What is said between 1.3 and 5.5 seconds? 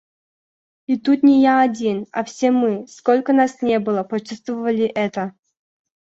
я один, а все мы, сколько нас ни было, почувствовали это.